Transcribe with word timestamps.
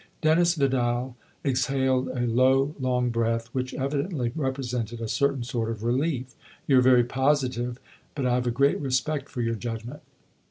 Dennis 0.21 0.55
Vidal 0.55 1.15
exhaled 1.45 2.07
a 2.07 2.21
low, 2.21 2.73
long 2.79 3.11
breath 3.11 3.49
which 3.49 3.75
evidently 3.75 4.31
represented 4.35 4.99
a 4.99 5.07
certain 5.07 5.43
sort 5.43 5.69
of 5.69 5.83
relief." 5.83 6.33
You're 6.67 6.81
very 6.81 7.03
positive; 7.03 7.77
but 8.15 8.25
I've 8.25 8.47
a 8.47 8.49
great 8.49 8.79
respect 8.81 9.29
for 9.29 9.43
your 9.43 9.53
judgment." 9.53 10.01